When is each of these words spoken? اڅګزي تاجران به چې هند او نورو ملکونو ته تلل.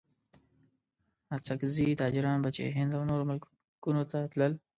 اڅګزي 1.35 1.87
تاجران 2.01 2.37
به 2.43 2.49
چې 2.55 2.63
هند 2.77 2.91
او 2.97 3.03
نورو 3.09 3.23
ملکونو 3.29 4.01
ته 4.11 4.19
تلل. 4.31 4.53